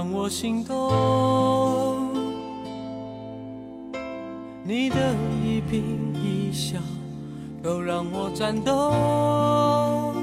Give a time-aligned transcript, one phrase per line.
[0.00, 2.08] 让我心动，
[4.64, 5.14] 你的
[5.44, 5.82] 一颦
[6.14, 6.78] 一笑
[7.62, 10.14] 都让我颤抖。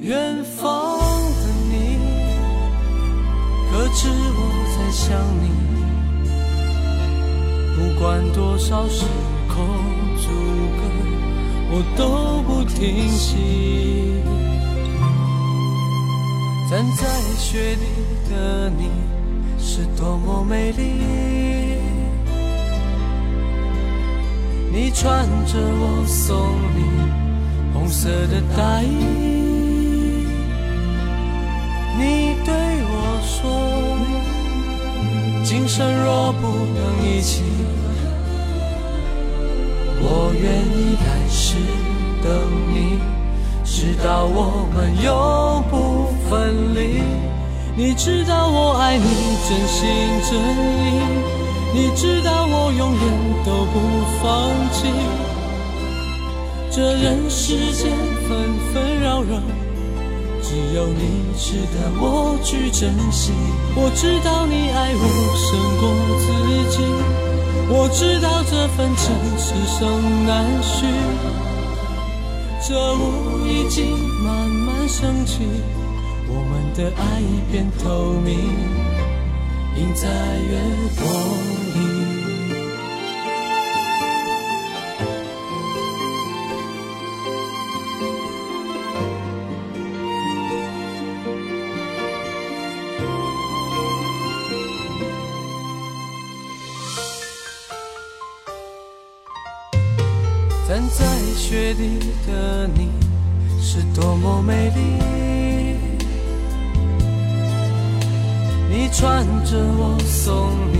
[0.00, 2.00] 远方的你，
[3.70, 4.40] 可知我
[4.74, 5.46] 在想你？
[7.76, 9.06] 不管多少时
[9.46, 9.54] 空
[10.16, 10.26] 阻
[10.80, 10.82] 隔，
[11.70, 13.36] 我都不停息。
[16.70, 17.04] 站在
[17.36, 18.90] 雪里的你，
[19.58, 20.84] 是多么美丽。
[24.72, 26.38] 你穿着我送
[26.76, 26.84] 你
[27.74, 28.86] 红色的大衣，
[31.98, 32.54] 你对
[32.86, 33.50] 我说，
[35.44, 37.42] 今生若不能一起，
[39.98, 41.56] 我愿意来世
[42.22, 42.30] 等
[42.72, 43.00] 你，
[43.64, 45.99] 直到我们永不
[46.30, 47.02] 分离。
[47.76, 49.04] 你知道我爱你
[49.48, 49.88] 真心
[50.30, 50.38] 真
[50.86, 51.02] 意，
[51.74, 53.02] 你知道我永远
[53.44, 53.74] 都不
[54.22, 54.86] 放弃。
[56.70, 57.90] 这人世间
[58.28, 58.30] 纷
[58.72, 59.42] 纷扰扰，
[60.40, 63.32] 只有你值得我去珍惜。
[63.74, 65.48] 我知道你爱我胜
[65.80, 65.82] 过
[66.20, 66.24] 自
[66.70, 66.78] 己，
[67.68, 70.86] 我知道这份情此生难续。
[72.62, 75.40] 这雾已经慢慢升起，
[76.32, 78.30] 我们的爱变透明，
[79.76, 80.06] 映在
[80.38, 80.52] 月
[80.96, 81.04] 光
[81.74, 81.78] 里。
[100.68, 101.04] 站在
[101.34, 102.88] 雪地的你，
[103.60, 105.29] 是多么美丽。
[108.72, 110.78] 你穿着我送你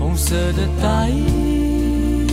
[0.00, 2.26] 红色的大衣，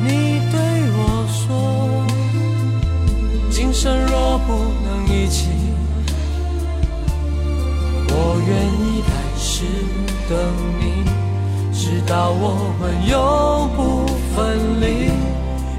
[0.00, 0.56] 你对
[0.94, 2.06] 我说，
[3.50, 4.52] 今生若不
[4.84, 5.48] 能一起，
[8.10, 8.48] 我愿
[8.80, 9.64] 意来世
[10.28, 10.38] 等
[10.78, 10.82] 你。
[11.72, 13.16] 直到我们永
[13.76, 14.06] 不
[14.36, 14.36] 分
[14.80, 15.10] 离。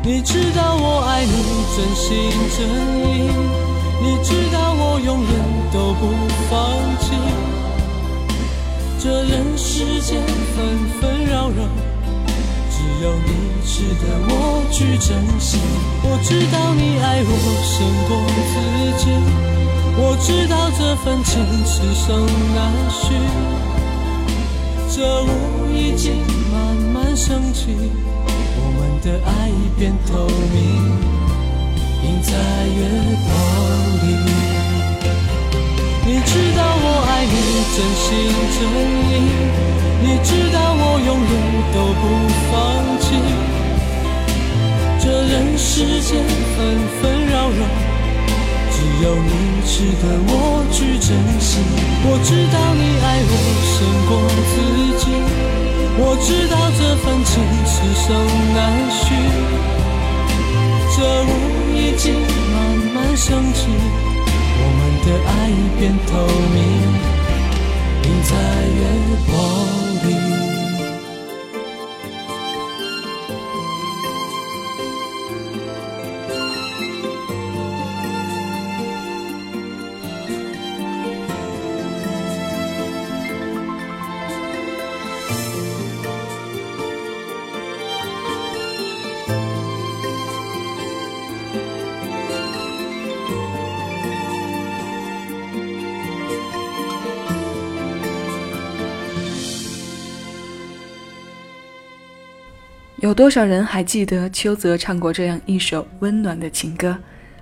[0.04, 1.32] 你知道我爱你
[1.76, 2.08] 真心
[2.58, 2.60] 真
[3.00, 3.30] 意，
[4.02, 5.32] 你知道我永远
[5.72, 6.02] 都不
[6.50, 6.54] 放
[7.00, 7.12] 弃。
[9.02, 10.22] 这人世间
[10.56, 10.58] 纷
[11.00, 11.68] 纷扰扰，
[12.70, 13.30] 只有你
[13.66, 14.32] 值得我
[14.72, 15.08] 去珍
[15.40, 15.58] 惜。
[16.04, 17.32] 我知道你爱我
[17.64, 17.76] 胜
[18.08, 18.12] 过
[18.50, 18.54] 自
[19.04, 19.04] 己，
[19.98, 22.58] 我知道这份情此生难
[22.90, 23.14] 续。
[24.92, 25.28] 这雾
[25.74, 26.14] 已经
[26.52, 27.68] 慢慢升起，
[28.58, 30.58] 我们的爱已变透明，
[32.04, 32.80] 映在月
[33.26, 33.30] 光
[34.02, 34.06] 里。
[36.06, 37.34] 你知道我爱你
[37.76, 38.08] 真心
[38.56, 38.58] 真
[39.10, 39.12] 意，
[40.02, 41.34] 你知道我永远
[41.74, 42.04] 都不
[42.50, 42.52] 放
[43.00, 43.08] 弃。
[45.02, 45.66] 这人世
[46.02, 46.10] 间
[46.56, 46.58] 纷
[47.02, 47.62] 纷扰扰。
[48.72, 49.30] 只有你
[49.66, 49.72] 值
[50.02, 50.34] 得我
[50.72, 51.08] 去珍
[51.40, 51.52] 惜。
[52.06, 53.32] 我知道你爱我
[53.68, 53.76] 胜
[54.08, 54.12] 过
[54.50, 54.52] 自
[55.00, 55.04] 己，
[55.98, 57.32] 我知道这份情
[57.66, 58.08] 此生
[58.56, 58.58] 难
[58.90, 59.04] 续。
[61.00, 61.26] 这雾
[61.74, 62.58] 已经慢
[62.94, 66.12] 慢升起，我们的爱已变透
[66.54, 66.60] 明，
[68.04, 68.32] 映在
[68.76, 68.80] 月
[69.32, 69.32] 光
[70.04, 70.59] 里。
[103.10, 106.96] 有多少人还记得邱泽唱过这样一首温暖的情歌？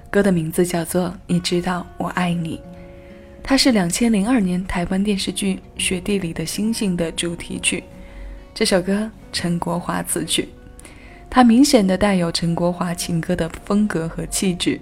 [0.10, 2.56] 歌的名字叫做《你知道我爱你》，
[3.44, 7.84] 它是两千零二年台湾电视剧《雪地里的星星》的主题曲。
[8.56, 10.48] 这首歌陈国华词曲，
[11.30, 14.80] 它明显的带有陈国华情歌的风格和气质。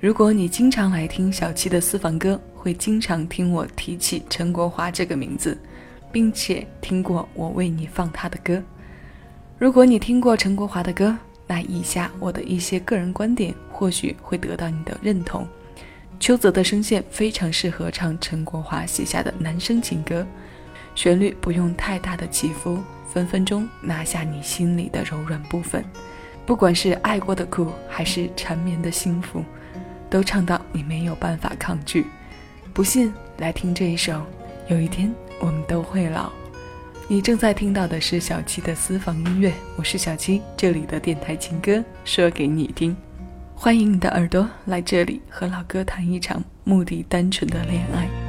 [0.00, 5.58] 如果你经常来听小七的私房歌，会经常听我提起陈国华这个名字，
[6.10, 8.62] 并且听过我为你放他的歌。
[9.58, 11.16] 如果你听过陈国华的歌，
[11.46, 15.48] 那以下我的一些个人观点或许会得到你的认同。
[16.20, 20.26] 邱泽的声线非常适合唱陈国华写下的男声情歌，
[20.94, 22.78] 旋律不用太大的起伏，
[23.10, 25.82] 分分钟拿下你心里的柔软部分。
[26.44, 29.42] 不管是爱过的苦，还是缠绵的幸福，
[30.10, 32.04] 都唱到你没有办法抗拒。
[32.74, 34.20] 不信，来听这一首。
[34.68, 35.10] 有一天，
[35.40, 36.30] 我们都会老。
[37.08, 42.96] 你正在听到的是小七的私房音乐，我是小七，这里的电台情歌说给你听。
[43.54, 48.25] 欢迎你的耳朵来这里和老哥谈一场目的单纯的恋爱。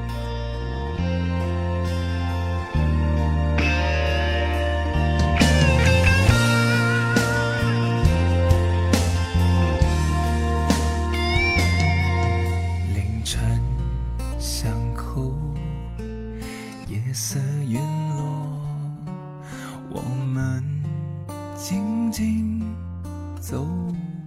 [23.39, 23.65] 走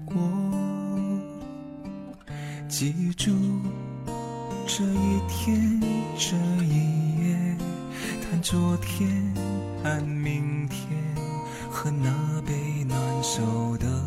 [0.04, 0.16] 过，
[2.68, 3.32] 记住
[4.66, 5.80] 这一天
[6.16, 7.56] 这一夜，
[8.22, 9.34] 谈昨天，
[9.82, 10.88] 谈明天，
[11.70, 13.99] 喝那杯暖手的。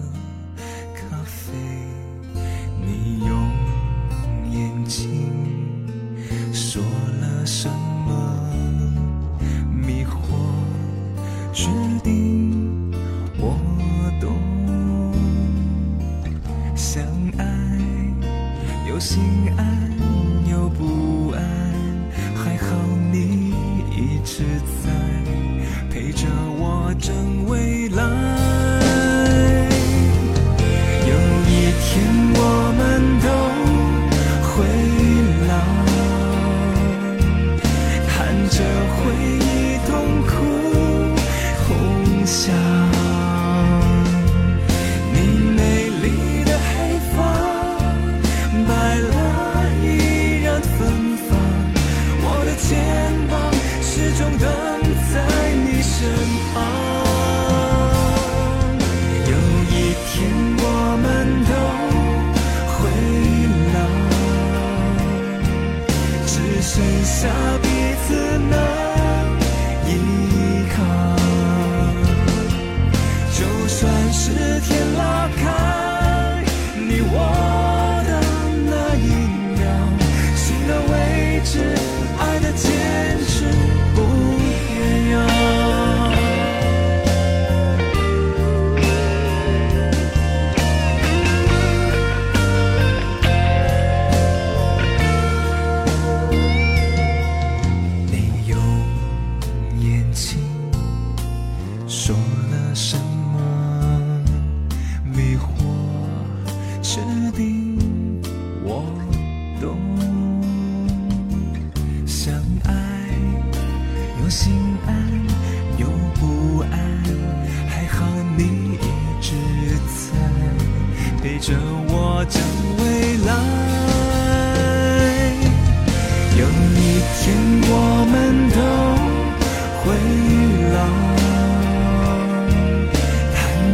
[24.63, 25.02] with them.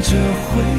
[0.09, 0.15] 着
[0.49, 0.78] 回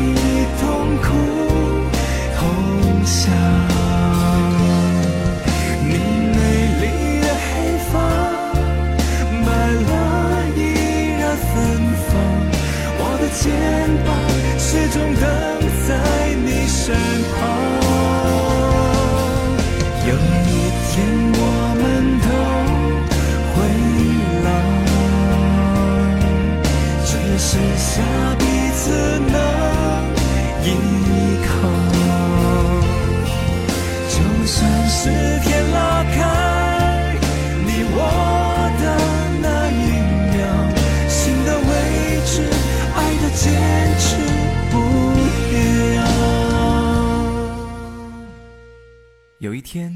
[49.72, 49.94] 天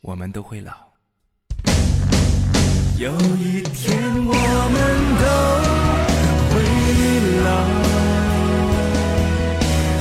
[0.00, 0.72] 我们都会老。
[2.98, 4.34] 有一天，我
[4.74, 4.82] 们
[5.22, 5.24] 都
[6.50, 6.54] 会
[7.44, 7.48] 老，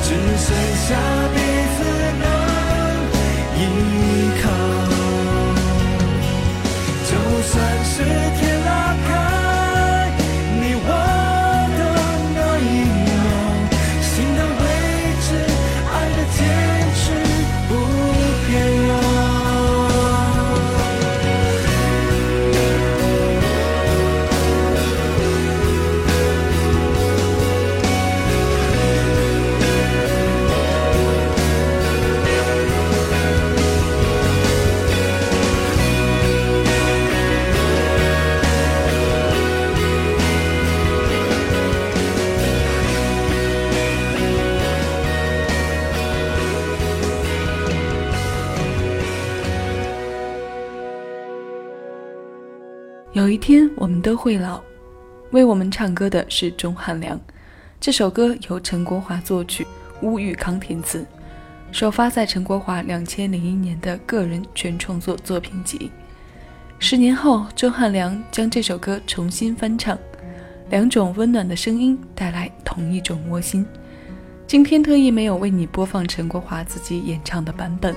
[0.01, 0.07] 只
[0.45, 0.49] 剩
[0.87, 0.89] 下
[1.29, 1.37] 彼
[1.75, 1.77] 此
[2.23, 2.25] 能
[3.59, 3.61] 依
[4.41, 4.43] 靠。
[7.05, 7.11] 就
[7.43, 7.53] 算
[7.85, 7.93] 是
[53.13, 54.59] 有一天我们都会老。
[55.29, 57.19] 为我们唱歌的是钟汉良，
[57.79, 59.67] 这首歌由陈国华作曲，
[60.01, 61.05] 乌玉康填词，
[61.71, 65.91] 首发在陈国华两千零一年的个人全创作作品集。
[66.79, 69.95] 十年后，钟汉良将这首歌重新翻唱，
[70.71, 73.63] 两种温暖的声音带来同一种窝心。
[74.47, 77.95] 今天特意没有为你播放陈国华自己演唱的版本。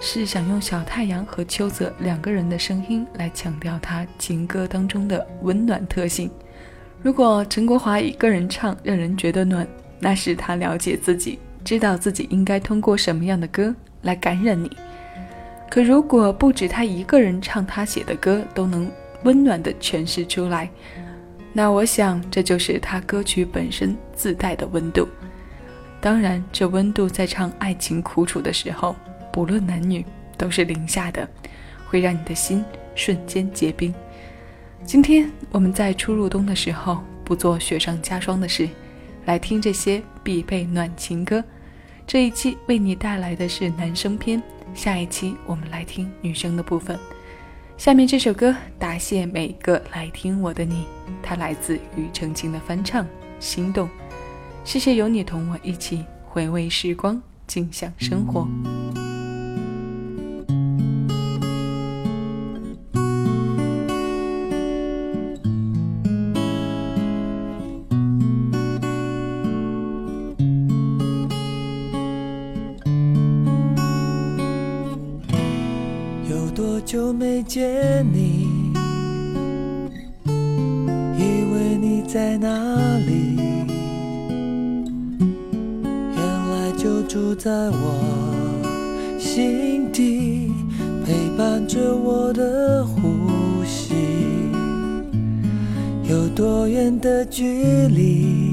[0.00, 6.30] 是想用小太阳和秋泽两个人的声音来强调他情歌当中的温暖特性。
[7.02, 9.66] 如果陈国华一个人唱让人觉得暖，
[9.98, 14.70] 那是他了解自己，知道自己应该通过什么样的歌来感染你。
[15.70, 18.90] 可如果不止他一个人唱他写的歌都能
[19.24, 20.70] 温暖的诠释出来，
[21.52, 25.08] 那我想这就是他歌曲本身自带的温度。
[26.00, 28.94] 当然，这温度在唱爱情苦楚的时候。
[29.36, 30.02] 不论男女，
[30.38, 31.28] 都是零下的，
[31.86, 32.64] 会让你的心
[32.94, 33.94] 瞬间结冰。
[34.82, 38.66] 今天我们在初入冬的时候，不做雪上加霜的事，
[39.26, 41.44] 来听这些必备暖情歌。
[42.06, 46.98] 这一期为你带来的是男生篇，下一期我们来听女生的部分。
[47.76, 50.86] 下面这首歌，答谢每个来听我的你，
[51.22, 53.04] 它来自庾澄庆的翻唱
[53.38, 53.86] 《心动》。
[54.64, 58.48] 谢谢有你同我一起回味时光，静享生活。
[87.16, 90.52] 住在我心底，
[91.02, 93.94] 陪伴着我的呼吸。
[96.06, 98.52] 有多远的距离，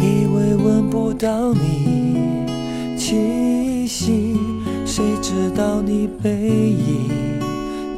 [0.00, 2.46] 以为闻不到你
[2.96, 4.38] 气息。
[4.86, 7.10] 谁知道你背影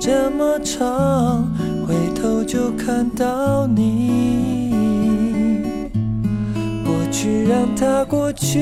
[0.01, 1.49] 这么长，
[1.87, 4.58] 回头就看到你。
[7.21, 8.61] 去让它过去，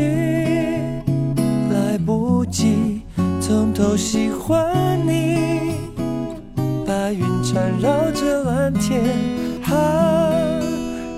[1.71, 3.03] 来不及
[3.39, 5.75] 从头喜欢你。
[6.87, 9.05] 白云缠绕着蓝天，
[9.65, 10.33] 啊，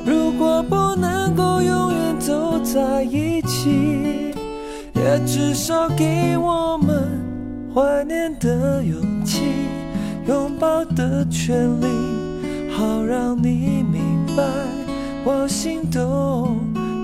[0.04, 4.35] 如果不能够永远走在一起。
[4.97, 7.23] 也至少给我们
[7.73, 9.42] 怀念的勇气，
[10.26, 11.87] 拥抱的权利，
[12.73, 14.42] 好让你明白
[15.25, 16.59] 我心动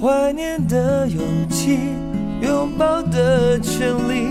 [0.00, 1.78] 怀念的勇气，
[2.42, 4.28] 拥抱的权利，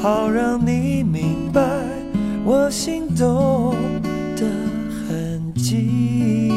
[0.00, 1.62] 好让你明白
[2.44, 3.74] 我心动
[4.34, 4.46] 的
[4.90, 6.50] 痕迹。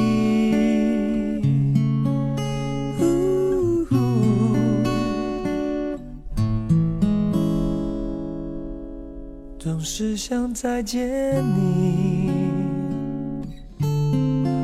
[9.59, 12.31] 总是想再见你，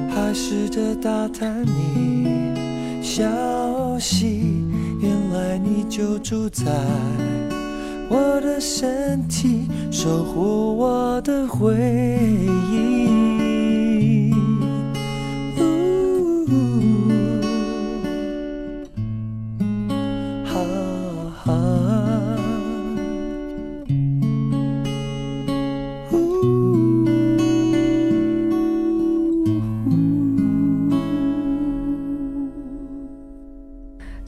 [0.09, 2.52] 还试着打探你
[3.03, 4.63] 消息。
[5.01, 6.65] 原来你就住在
[8.09, 11.75] 我的身体，守护我的回
[12.71, 13.32] 忆。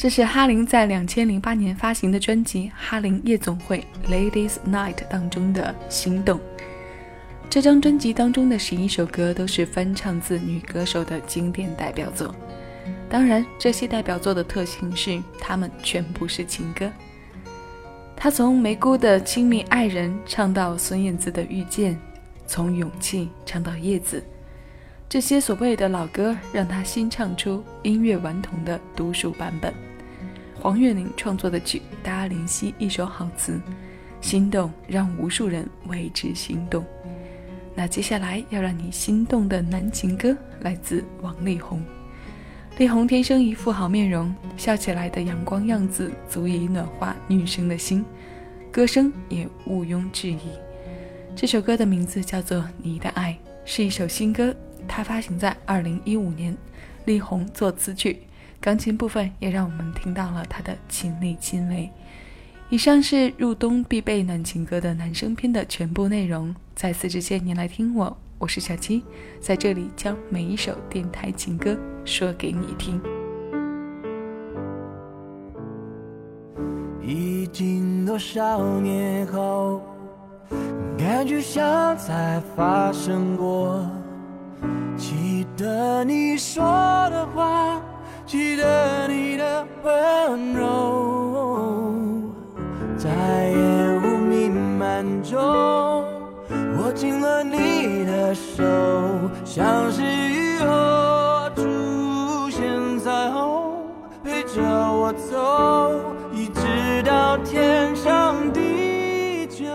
[0.05, 6.39] 这是哈林在两千零八年发行的专辑《哈林夜总会 Ladies Night》当中的心动。
[7.49, 12.35] 这张专辑当中的十一首歌都是翻唱自女歌手的经典代表作。
[13.09, 16.87] 当然，这些代表作的特性是，他们全部是情歌。
[18.15, 21.99] 他从梅姑的亲密爱人唱到孙燕姿的遇见，
[22.45, 24.23] 从勇气唱到叶子，
[25.09, 29.73] 这些所谓的老歌，让他新唱出音乐顽童的独属版本。
[30.65, 33.61] 黄岳玲创作的曲，大家怜惜一首好词，
[34.19, 36.83] 心动让无数人为之心动。
[37.75, 41.79] 那接下来要让你心动的男情歌来自王力宏。
[42.79, 48.03] 力宏天生一副好面容，笑起来的阳光样子足以暖化女生的心，
[48.71, 50.39] 歌声也毋庸置疑。
[51.35, 53.33] 这首歌的名字叫做《你的爱》，
[53.65, 54.51] 是一首新歌，
[54.87, 56.57] 它发行在二零一五年，
[57.05, 58.21] 力宏作词曲，
[58.65, 61.87] 钢琴部分也让我们听到了他的亲力亲为。
[62.69, 66.55] 以上是入冬必备暖情歌的男生篇的全部内容。
[66.73, 69.03] 在此之前，你来听我，我是小七，
[69.39, 72.99] 在这里将每一首电台情歌说给你听。
[77.03, 79.79] 已经多少年后，
[80.97, 83.87] 感觉像才发生过。
[84.97, 86.63] 记得你说
[87.11, 87.79] 的话，
[88.25, 91.93] 记得你的温柔。
[92.97, 95.39] 在烟雾弥漫中，
[96.79, 98.63] 握紧了你的手，
[99.43, 103.83] 像是雨后出现彩虹，
[104.23, 105.93] 陪着我走，
[106.33, 109.65] 一直到天长地久。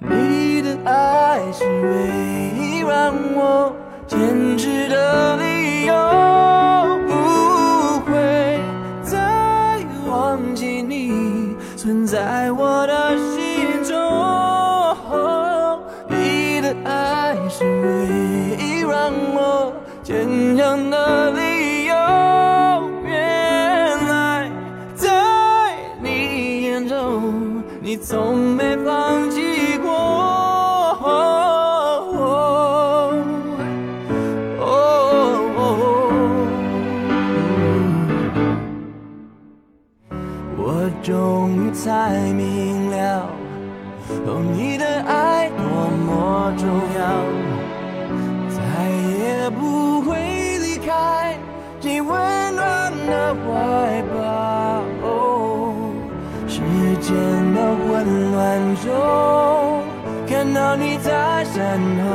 [0.00, 2.08] 你的爱是唯
[2.58, 3.72] 一让我
[4.08, 5.47] 坚持的理
[12.18, 13.94] 在我的心中，
[16.08, 18.08] 你的爱是唯
[18.58, 21.94] 一让我坚强的理由。
[23.04, 24.50] 原来
[24.96, 25.08] 在
[26.02, 28.47] 你眼中，你从
[41.72, 43.30] 才明了，
[44.26, 45.62] 哦，你的爱多
[46.06, 47.00] 么重要，
[48.48, 48.58] 再
[49.18, 50.08] 也不会
[50.58, 51.36] 离开
[51.80, 52.10] 你温
[52.54, 53.46] 暖的怀
[54.14, 54.16] 抱。
[56.46, 56.60] 时
[57.00, 57.14] 间
[57.54, 57.86] 的混
[58.32, 58.36] 乱
[58.76, 58.86] 中，
[60.26, 61.56] 看到你在身
[62.02, 62.06] 后，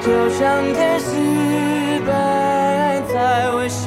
[0.00, 2.10] 就像天使般
[3.08, 3.85] 在微笑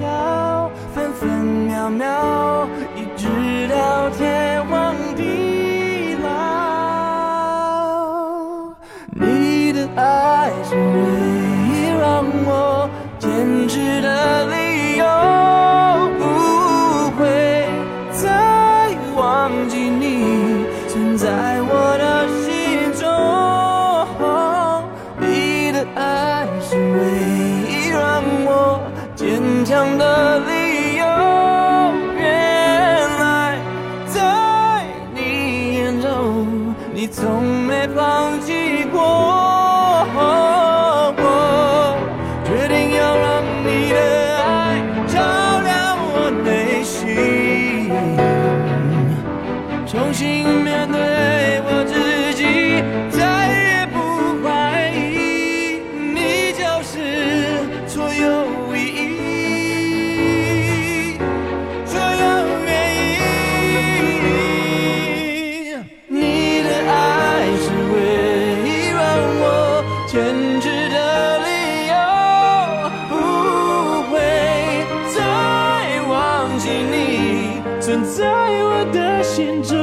[77.89, 78.23] 存在
[78.62, 79.75] 我的心中，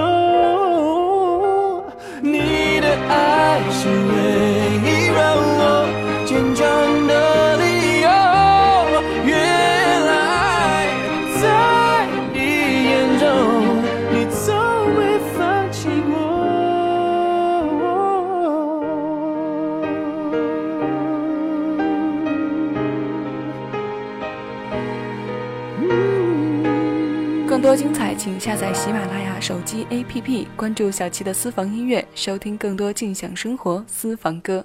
[2.22, 4.25] 你的爱是唯
[27.76, 34.64] 精彩，请下载喜马拉雅手机 APP，关注小七的私房音乐，收听更多尽享生活私房歌。